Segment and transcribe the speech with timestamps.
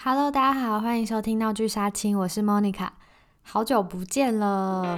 [0.00, 2.90] Hello，大家好，欢迎收听闹剧杀青，我是 Monica，
[3.42, 4.96] 好久不见了。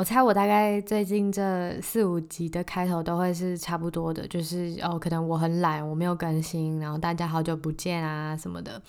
[0.00, 8.82] 我猜我大概最近这四五集的开头都会是差不多的，就是哦，可能我很懒，我没有更新，然后大家好久不见啊什么的。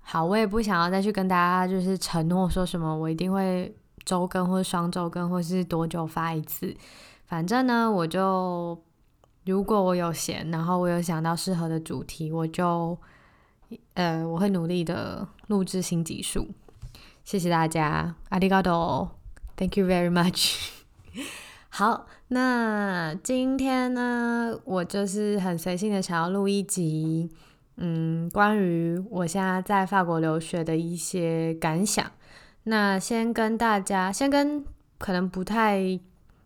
[0.00, 3.72] 好，我也不想要再去跟大家就是承诺说什么我一定会
[4.04, 6.76] 周更或者双周更，或是多久发一次。
[7.26, 8.76] 反正呢，我就
[9.44, 12.98] 如果我有闲，然后我有想到适合的主题，我就
[13.94, 16.48] 呃我会努力的录制新集数。
[17.22, 19.17] 谢谢大家，ありがとう。
[19.59, 20.55] Thank you very much。
[21.67, 27.29] 好，那今天呢，我就是很随性的想要录一集，
[27.75, 32.09] 嗯，关于我现在在法国留学的一些感想。
[32.63, 34.63] 那先跟大家，先跟
[34.97, 35.99] 可能不太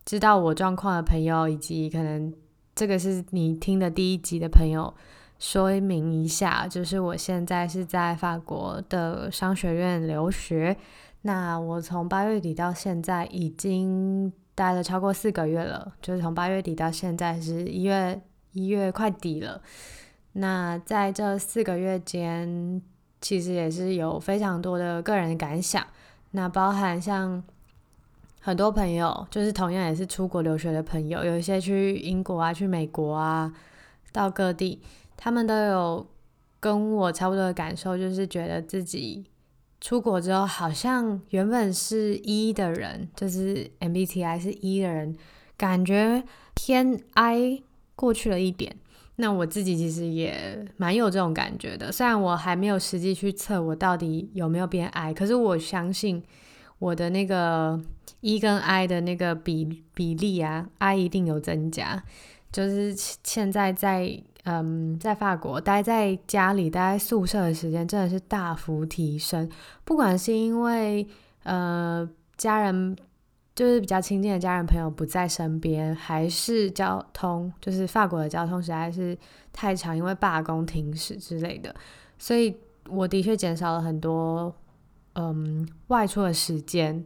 [0.04, 2.34] 知道我状况的朋友，以及可能
[2.74, 4.92] 这个是你听的第一集的朋友，
[5.38, 10.76] 说明一下，就是我现在是在法国的商学院留学。
[11.26, 18.22] 那我从八月底到现在已经待了超过四个月了，就是从八月底到现在是一月
[18.52, 19.62] 一月快底了。
[20.34, 22.82] 那在这四个月间，
[23.22, 25.88] 其实也是有非常多的个人感想。
[26.32, 27.42] 那包含像
[28.42, 33.54] 很多朋友，就是同样也是出国留学的朋友，有一些去英国啊、去美国啊，
[34.12, 34.82] 到各地，
[35.16, 36.06] 他们都有
[36.60, 39.24] 跟我差不多的感受，就是觉得自己。
[39.84, 45.14] 出国之后，好像原本是 E 的人，就是 MBTI 是 E 的人，
[45.58, 47.62] 感觉偏 I
[47.94, 48.78] 过去了一点。
[49.17, 56.24] 那我自己其实也蛮有这种感觉的，虽然我还没有实际去测我到底有没有变 I，可是我相信
[56.79, 57.81] 我的那个
[58.22, 62.02] E 跟 I 的那个比比例啊，I 一定有增加。
[62.53, 64.24] 就是现在在。
[64.46, 69.50] 嗯，在法国待在家里、待在宿舍的时间真的是大幅提升。
[69.86, 71.08] 不管是因为
[71.44, 72.96] 呃家人
[73.56, 79.18] 就是比较亲近的家人朋友不在身边，还是交通，就是法国的交通实在是
[79.53, 81.74] 太长，因为罢工停驶之类的，
[82.18, 82.53] 所以
[82.90, 84.53] 我的确减少了很多
[85.14, 87.06] 嗯外出的时间。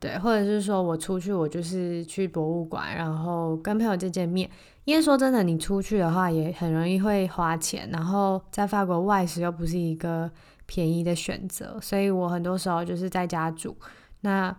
[0.00, 4.50] 对，或者是说我出去，我就是去博物馆，然后跟朋友见见面。
[4.90, 10.28] 因为说真的，你出去的话也很容易会花钱，然后在法国外食又不是一个
[10.66, 13.76] 便宜的选择，所以我很多时候就是在家煮。
[14.22, 14.52] 那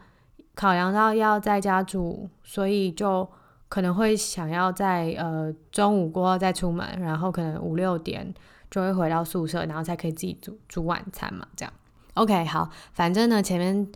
[0.56, 3.28] 考量到要在家煮，所以就
[3.68, 8.34] 可能会想要在呃中午过后再出门，然后可能五六点
[8.70, 11.74] 就会回到宿舍，然后才可以自己煮煮晚餐嘛，这样。
[12.14, 13.92] OK，好，反正呢前面。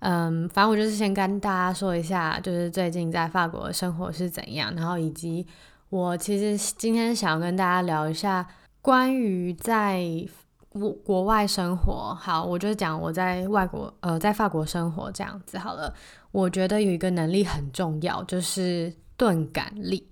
[0.00, 5.46] 嗯，反正我就是先跟大家说一下，就是最近在法国生活是怎样，然后以及
[5.94, 8.44] 我其实今天想要跟大家聊一下
[8.82, 10.04] 关于在
[10.68, 12.12] 国国外生活。
[12.20, 15.94] 好，我就讲我在外国，呃，在法国生活这样子好了。
[16.32, 20.04] 我觉得有一个能力很重要，就是钝感力。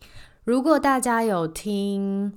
[0.44, 2.32] 如果大家有听，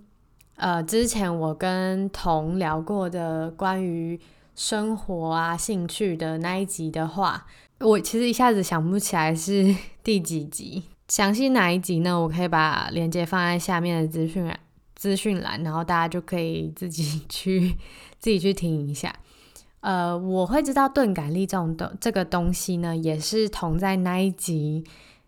[0.55, 4.19] 呃，之前我跟彤聊过的关于。
[4.57, 7.45] 生活啊，兴趣的那一集的话，
[7.81, 12.19] 我其实一下子想不起来是 第几集，详细哪一集呢？
[12.19, 14.59] 我可以把链接放在下面的资讯栏，
[14.95, 17.75] 资讯栏，然后大家就可以自己去
[18.19, 19.13] 自己去听一下。
[19.81, 24.83] 呃，我会知道钝感力这种东这个东西呢，也是同在那一集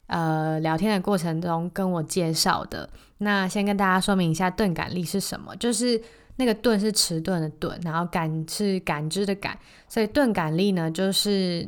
[0.07, 2.89] 呃聊天的过程中跟我介绍的。
[3.19, 6.01] 那先跟大家说明一下钝感力是什么，就是。
[6.39, 9.57] 那个钝是迟钝的钝，然后感是感知的感，
[9.89, 11.67] 所以钝感力呢，就是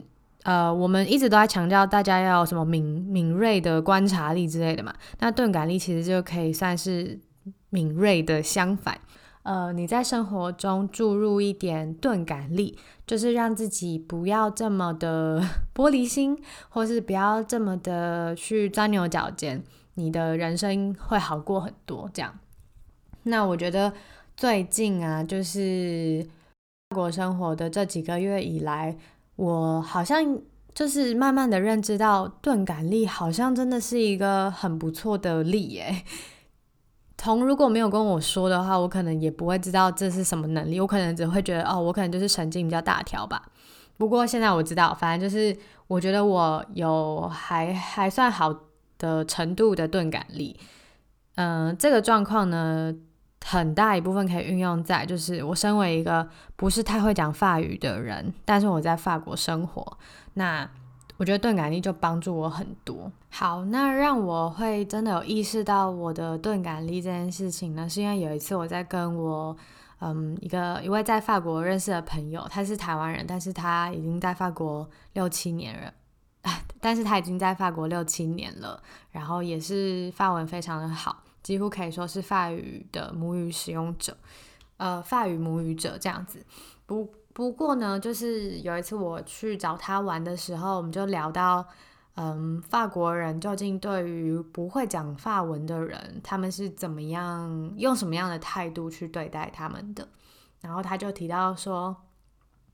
[0.50, 4.92] 呃，我们一直都在强调大家要什么敏敏锐的观察力之类的嘛。
[5.20, 7.20] 那钝感力其实就可以算是
[7.70, 9.00] 敏锐的相反。
[9.44, 12.76] 呃，你在生活中注入一点钝感力，
[13.06, 15.40] 就是让自己不要这么的
[15.76, 16.36] 玻璃心，
[16.70, 19.64] 或是不要这么的去钻牛角尖，
[19.94, 22.10] 你的人生会好过很多。
[22.12, 22.40] 这样，
[23.24, 23.94] 那我觉得。
[24.40, 26.26] 最近啊，就是
[26.96, 28.96] 国生活的这几个月以来，
[29.40, 30.38] 我好像
[30.76, 36.04] 就是慢慢的认知到，钝感力好像真的是一个很不错的力耶。
[37.16, 43.42] 同如果没有跟我说的话，我可能也不会知道这是什么能力，我可能只会觉得哦，我可能就是神经比较大条吧。
[43.98, 45.58] 不过现在我知道，反正就是
[45.88, 48.54] 我觉得我有还还算好
[48.98, 50.60] 的程度的钝感力。
[51.36, 52.94] 嗯、这个状况呢，
[53.46, 59.98] 很大一部分可以运用在，就是我身为一个不是太会讲法语的人，但是我在法国生活，
[60.34, 60.70] 那
[61.18, 63.12] 我觉得钝感力就帮助我很多。
[63.30, 69.56] 好，那让我会真的有意识到我的钝感力这件事情呢，是因为有一次我在跟我
[70.00, 75.94] 嗯一个一位在法国认识的朋友，他是台湾人，但是他已经在法国六七年了。
[76.80, 78.82] 但是他已经在法国六七年了，
[79.12, 84.16] 然后也是法文非常的好，几乎可以说是法语的母语使用者，
[84.78, 86.46] 呃，法语母语者这样子。
[86.86, 91.66] 不不过呢，就是有一次我去找他玩的时候，我们就聊到，
[92.14, 100.08] 嗯，法国人究竟对于不会讲法文的人，他们是怎么样用什么样的态度去对待他们的？
[100.62, 101.98] 然后他就提到说，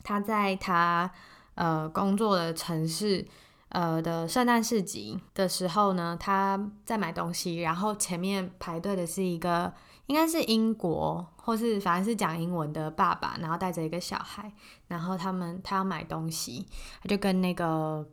[0.04, 1.10] 他在他
[1.54, 3.26] 呃工作的城市。
[3.70, 9.74] 呃的圣诞市集的时候呢，他在买东西，然后前面排队的是一个
[10.06, 14.52] 应该是英国或是反正是讲英文的爸爸，然后带着一个小孩，
[14.88, 16.66] 然后他们他要买东西，
[17.02, 18.08] 他就跟那个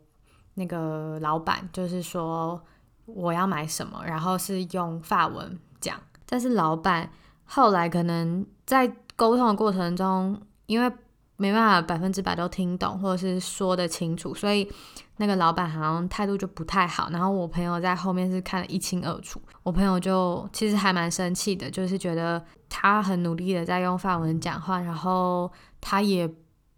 [0.55, 2.61] 那个老板就是说
[3.05, 7.09] 我要买什么，然后是用法文讲，但是老板
[7.45, 10.91] 后来可能在沟通的过程中，因为
[11.37, 14.69] 没办法百分之百都听懂或者是说得清楚，所以。
[15.17, 19.39] 那个老板好像态度就不太好，然后我朋友在后面是看得一清二楚。
[19.61, 25.49] 我朋友就其实还蛮生气的，就是觉得他很努力的在用法文讲话，然后
[25.79, 26.27] 他也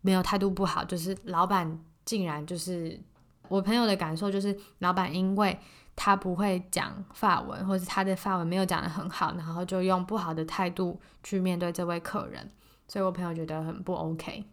[0.02, 3.00] 没有态度不好，就是老板竟然就是
[3.48, 5.58] 我朋友的感受就是老板因为
[5.96, 12.52] 他不会讲法文，或是他的法文没有讲得很好，然后就用不好的态度去面对这位客人，
[12.88, 14.46] 所以我朋友觉得很不 OK，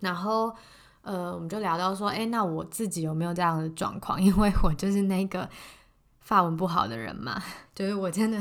[0.00, 0.54] 然后。
[1.00, 4.20] 呃，我们就聊到说，诶，那我自己有没有这样的状况？
[4.20, 5.48] 因为我就是那个
[6.20, 7.40] 发文不好的人嘛，
[7.74, 8.38] 就是我真的。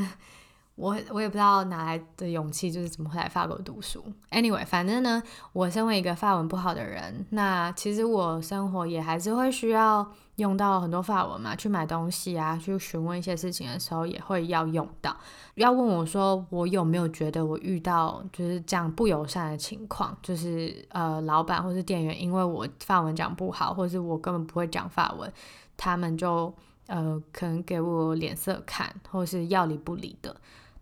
[0.77, 4.05] 我我也不知道哪来的勇气，就是怎么会来法国读书。
[4.29, 5.21] Anyway，反正呢，
[5.51, 15.17] 我身为一个法文不好的人，那其实我生活也还是会需要用到很多法文嘛，去买东西啊，去询问一些事情的时候也会要用到。
[15.55, 25.33] 要问我说，我有没有觉得我遇到就是这样不友善的情况，就是呃，老板或是店员因为我法文讲不好，或是我根本不会讲法文，
[25.75, 26.53] 他们就
[26.85, 30.39] 呃可能给我脸色看，或是要理不理的。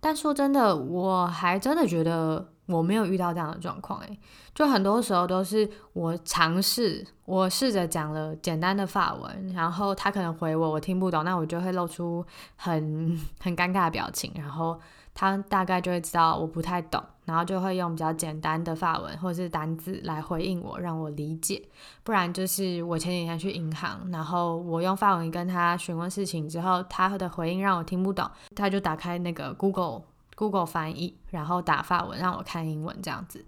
[0.07, 4.19] 但说真的，我还真的觉得我没有遇到这样的状况诶，
[4.53, 12.25] 就很多时候都是我尝试，我试着讲了简单的法文，然后他可能回我，我听不懂，那我就会露出
[12.55, 14.79] 很 很尴尬的表情，然后
[15.13, 17.03] 他大概就会知道我不太懂。
[17.25, 21.59] 然后就会用比较简单的法文或者是单字来回应我，让我理解。
[22.03, 30.03] 不然就是我前几天去银行，然后我用法文跟他询问事情之后，他的回应让我听不懂，他就打开那个 Google
[30.35, 33.45] Google 翻译，然后打法文让我看英文这样子。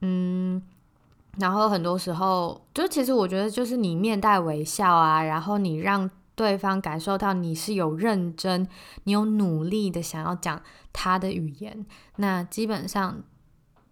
[0.00, 0.60] 嗯，
[1.38, 8.66] 然后很多时候就其实我觉得就是你面带微笑啊，然后你让对方感受到你是有认真，
[9.04, 10.60] 你有努力的想要讲
[10.92, 11.86] 他的语言，
[12.16, 13.22] 那基本上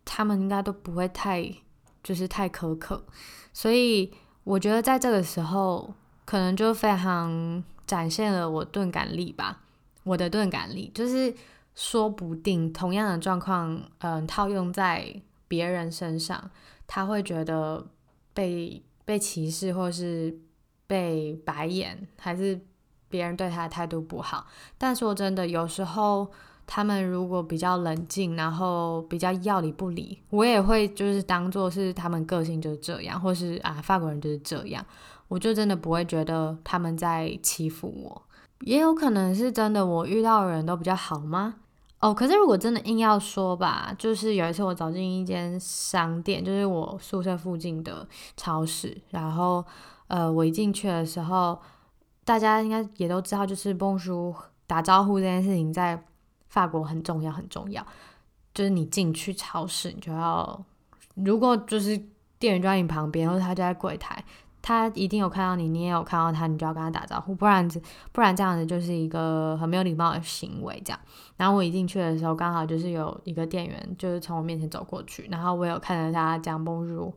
[0.05, 1.55] 他们应该都不会太
[2.03, 3.05] 就是太苛刻，
[3.53, 4.11] 所以
[4.43, 5.93] 我觉得在这个时候
[6.25, 9.61] 可能就非常展现了我钝感力吧。
[10.03, 11.33] 我的钝感力就是
[11.75, 16.51] 说不定同样的状况，嗯、套用在别人身上，
[16.87, 17.87] 他会觉得
[18.35, 20.39] 被被歧视或是。
[20.91, 22.61] 被白眼，还是
[23.09, 24.45] 别人对他的态度不好。
[24.77, 26.29] 但说真的，有时候
[26.67, 34.85] 他们如果比较冷静，然后比较要理不理，我也会就是当做是他们个性就是这样，或是啊法国人就是这样，
[35.29, 38.23] 我就真的不会觉得他们在欺负我。
[38.63, 41.55] 也有可能是真的，我遇到的人都比较好吗？
[42.01, 49.65] 哦，可是如果真的硬要说吧，就是有一次我走进一间商店，就是我宿舍附近的超市，然后。
[50.13, 51.57] 呃，我一进去的时候，
[52.25, 54.35] 大家应该也都知道，就是 Bonjour
[54.67, 56.05] 打招呼这件事情在
[56.49, 57.87] 法国很重要，很重要。
[58.53, 60.65] 就是你进去超市，你就要，
[61.15, 61.97] 如果就是
[62.41, 64.25] 店员就在你旁边，或者他就在柜台，
[64.63, 67.81] 他一定有看到你，你也有看到他，你就要跟他打招呼，不然子
[68.13, 70.81] 不然这样子就是一个很没有礼貌的行为。
[70.85, 71.01] 这样，
[71.37, 77.13] 然后我一进去的时候，刚好就是有一个店员就是从我面前走过去，然后我有看着他讲 Bonjour。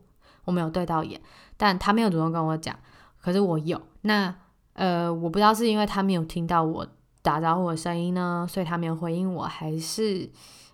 [0.45, 1.21] 我没有对到眼，
[1.55, 2.77] 但他没有主动跟我讲，
[3.21, 3.81] 可是我有。
[4.01, 4.35] 那
[4.73, 6.85] 呃，我不知道是因为他没有听到我
[7.21, 10.29] 打招呼的声音呢，所以他没有回应我，还是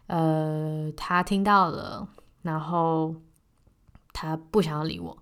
[0.07, 2.07] 呃他听到了，
[2.41, 3.13] 然后
[4.11, 5.15] 他不想要理我，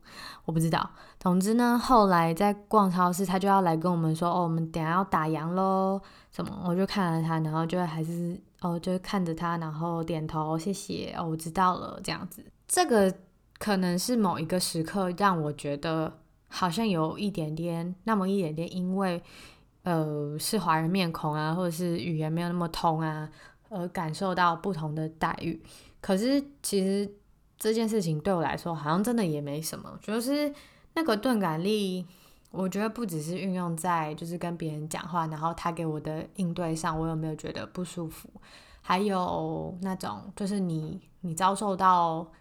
[0.46, 0.92] 我不知道。
[1.27, 6.00] 总之呢，后来在逛超市，他就要来跟我们说：“哦，我们等下要打烊喽。”
[6.31, 6.63] 什么？
[6.65, 11.13] 我就看了他，然后就还是哦，就看着他，然后点头谢谢。
[11.17, 12.41] 哦，我知道了，这样子。
[12.65, 13.13] 这个
[13.60, 16.17] 可能是某一个时刻让我觉得
[16.48, 19.22] 好像有一点点，那么一点点，因为
[19.84, 23.29] 呃是华人面孔啊，或者是语言没有那么通啊，
[23.67, 25.62] 而感受到不同的待遇。
[26.00, 27.13] 可是其实
[27.57, 30.53] 这件事情对我来说，好像真的也没什么，就是。
[30.98, 32.04] 那个钝感力，
[32.50, 38.27] 我觉得不只是运用在就是跟别人讲话，然后他给我的应对上，我有没有觉得不舒服？
[38.82, 42.32] 还有那种就是你你遭受到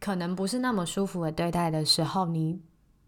[0.00, 2.62] 可能不是那么舒服的对待的时候，你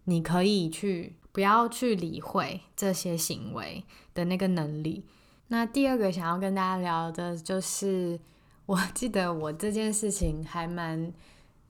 [0.04, 5.06] 你可以去不要去理会这些行为的那个能力。
[5.48, 8.20] 那第二个想要跟大家聊的就是，
[8.66, 11.10] 我记得我这件事情还蛮。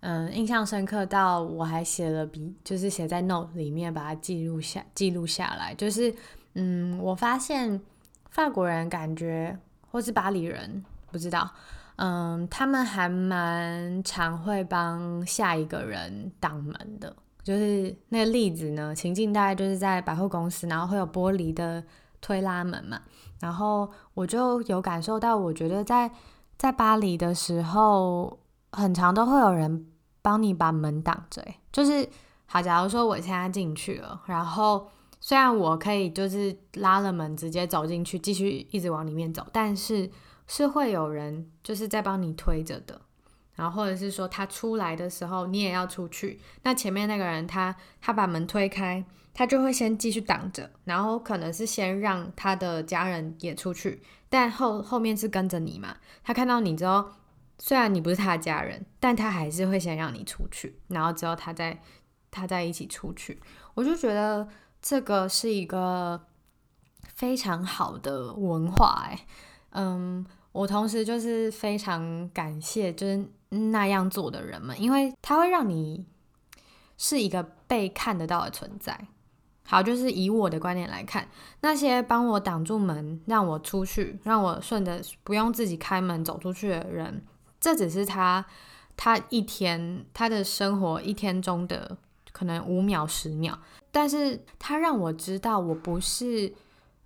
[0.08, 5.74] 嗯，印象深刻到我还写了笔，就是写在 note 里面，把它记录下记录下来。
[5.74, 6.14] 就是，
[6.54, 7.80] 嗯，我发现
[8.30, 9.58] 法国人感觉，
[9.90, 11.50] 或是巴黎人，不知道，
[11.96, 17.12] 嗯，他们还蛮常会帮下一个人挡门的。
[17.42, 21.82] 就是那个例子呢，情境大概就是在百货公司，然后会有玻璃的
[22.20, 23.00] 推拉门嘛，
[23.40, 26.08] 然后我就有感受到，我觉得在
[26.56, 28.38] 在巴黎的时候。
[28.72, 29.86] 很常都会有人
[30.26, 31.40] 帮你把门挡着，
[31.70, 32.08] 就是
[32.46, 32.60] 好。
[32.60, 34.88] 假如说我现在进去了，然后
[35.20, 40.10] 虽然我可以就是拉了门直接走进去，继续一直往里面走，但是
[40.48, 43.00] 是会有人就是在帮你推着的。
[43.54, 57.04] 然后或者是说他出来的时候，你也要出去，那前面那个人他他把门推开，他就会先继续挡着，然后可能是先让他的家人也出去，但后后面是跟着你嘛，他看到你之后。
[57.58, 61.82] 虽然你不是他的家人，但他还是会先让你出去，然后之后他再
[62.30, 63.40] 他再一起出去。
[63.74, 64.46] 我就觉得
[64.82, 66.20] 这个是一个
[67.14, 69.26] 非常好的文化，哎，
[69.70, 76.04] 嗯，我同时就是非常感谢就是那样做的人们，因为他会让你
[76.98, 79.08] 是一个被看得到的存在。
[79.68, 81.26] 好，就是以我的观点来看，
[81.60, 87.24] 那些帮我挡住门让我出去，让我顺着不用自己开门走出去的人。
[87.60, 88.44] 这只是他，
[88.96, 91.96] 他一天他的生活一天中的
[92.32, 93.58] 可能五秒十秒，
[93.90, 96.52] 但是他让我知道我不是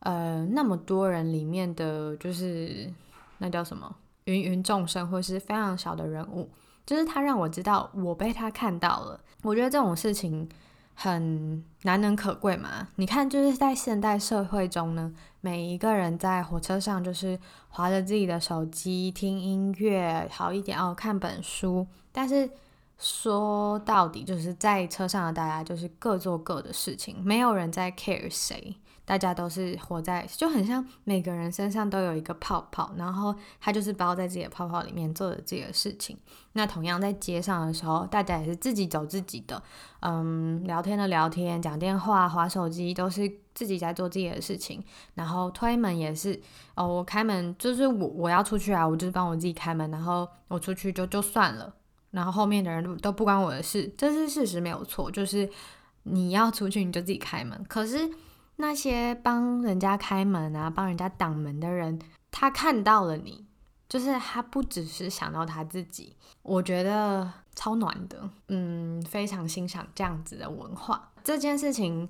[0.01, 2.93] 呃那么多人里面的就是
[3.39, 6.51] 那叫什么芸芸众生，或是非常小的人物，
[6.85, 9.21] 就是他让我知道我被他看到了。
[9.43, 10.49] 我觉得这种事情。
[11.03, 12.87] 很难能可贵嘛？
[12.97, 17.41] 你看，就是在现代社会中呢，每一个人在火车上就是
[17.71, 21.87] 划着自己的手机听音乐，好一点哦，看本书。
[22.13, 22.51] 但是
[22.99, 28.77] 说到底，就是在车上的大家就是各做各的事情，没有人在 care 谁。
[29.11, 36.17] 大家都是活在，就很像每个人身上都有一个泡泡，然后他就是包在自己的泡泡里面做着自己的事情。
[36.53, 39.61] 那同样在街上的时候，大家也是自己走自己的，
[39.99, 44.81] 嗯，聊天的聊天，讲电话，划手机，都是自己在做自己的事情。
[45.15, 46.41] 然后推门也是，
[46.77, 51.75] 哦，我开门就是我我要出去啊，我就是帮我自己开门，然后我出去就就算了，
[52.13, 55.51] 然后后面的人都不关我的事，这是事实没有错，就是
[56.05, 58.09] 你要出去你就自己开门，可是。
[58.61, 61.99] 那些帮人家开门啊，帮人家挡门的人，
[62.31, 63.47] 他看到了你，
[63.89, 71.11] 就是他不只是想到他自己，我觉得超暖的，嗯，非常欣赏这样子的文化。
[71.25, 72.09] 这件事情。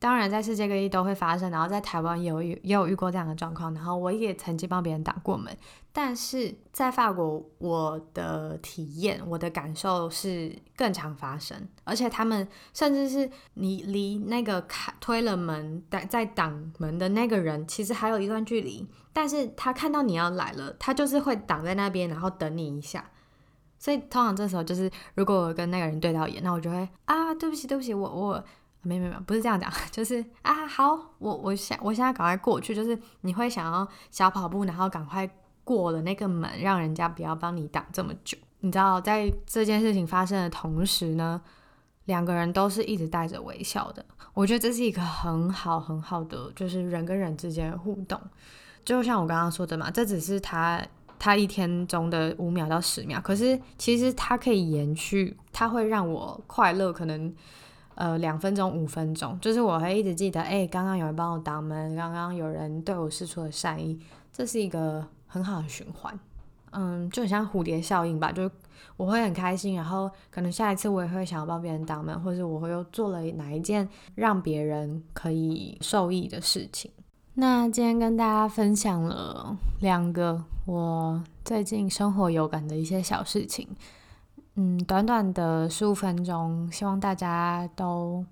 [0.00, 5.54] 当然，在世界各地都会发生，然后在台湾也有也有遇过这样的状况，然后我也曾经帮别人挡过门，
[5.92, 23.10] 但是在法国，我的体验、我的感受是更常发生，而且他们甚至是你离那个开推了门在挡门的那个人，其实还有一段距离，但是他看到你要来了，他就是会挡在那边，然后等你一下，
[23.78, 28.42] 所以通常这时候就是如果我跟那个人对到眼，那我就会啊，对不起，对不起，我我。
[28.82, 35.28] 没没没，不是这样讲， 就是啊，好，我我现我现在赶快过去，就是你会想要小跑步，然后赶快
[35.64, 38.38] 过了那个门，让人家不要帮你挡这么久。
[38.60, 41.40] 你知道，在这件事情发生的同时呢，
[42.06, 44.04] 两个人都是一直带着微笑的。
[44.32, 48.18] 我觉得这是一个很好很好的，就是人跟人之间的互动。
[48.84, 50.82] 就像我刚刚说的嘛，这只是他
[51.18, 57.34] 他一天中的五秒到十秒，可是其实它可以延续，它会让我快乐，可能。
[57.94, 63.98] 呃，两分钟、五分钟，就是我会一直记得，哎，刚刚有人帮我挡门，刚刚有人对我示出了善意，
[64.32, 66.18] 这是一个很好的循环。
[66.72, 68.48] 嗯，就很像蝴蝶效应吧，就
[68.96, 76.90] 我会很开心，然后可能下一次我也会想要帮别人挡门，或者我会又做了哪一件让别人可以受益的事情。
[77.34, 83.66] 那今天跟大家分享了两个我最近生活有感的一些小事情，
[84.56, 88.24] 嗯，短短的十五分钟，希望大家都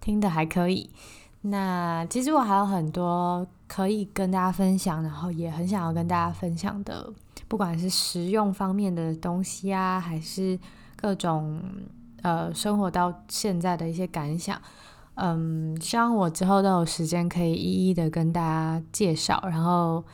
[0.00, 0.90] 听得还可以。
[1.42, 7.12] 那其实我还有很多可以跟大家分享，然后也很想要跟大家分享的，
[7.46, 10.58] 不管是实用方面的东西啊，还是
[10.96, 11.62] 各种
[12.22, 14.60] 呃生活到现在的一些感想，
[15.14, 20.04] 嗯，希望我之后都有时间可以一一的跟大家介绍，然后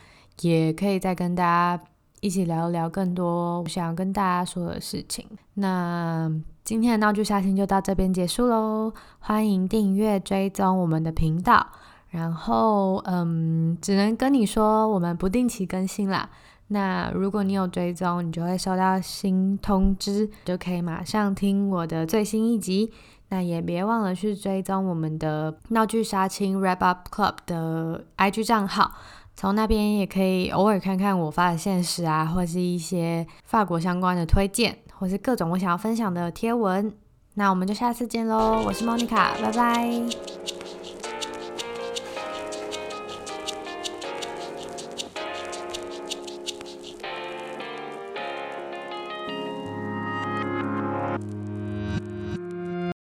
[0.41, 1.83] 也可以再跟大家
[2.25, 5.25] 一起聊一聊更多我想要跟大家说的事情。
[5.53, 6.31] 那。
[6.65, 11.63] 今天的闹剧杀青就到这边结束喽，欢迎订阅追踪我们的频道。
[12.09, 16.27] 然后，嗯，只能跟你说，我们不定期更新啦。
[16.69, 22.91] 那如果你有追踪，你就会收到新通知，就可以马上听我的最新一集。
[23.29, 28.91] 那也别忘了去追踪我们的闹剧杀青 Wrap Up Club 的 IG 账号，
[29.35, 34.77] 从那边也可以偶尔看看我发的现实啊，或是一些法国相关的推荐。
[34.97, 36.89] 或是各种我想要分享的贴文，
[37.33, 38.63] 那我们就下次见喽！
[38.65, 40.64] 我是 Monica，拜拜。